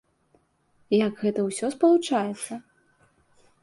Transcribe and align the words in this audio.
Як 1.05 1.13
гэта 1.25 1.39
ўсё 1.51 1.71
спалучаецца? 1.79 2.53